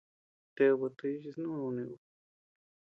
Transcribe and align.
!Ted 0.55 0.73
botella 0.79 1.21
chi 1.23 1.31
snú 1.35 1.49
nuni 1.57 1.83
ú! 1.93 1.95